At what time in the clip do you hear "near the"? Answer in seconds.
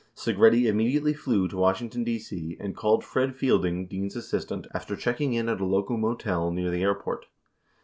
6.49-6.81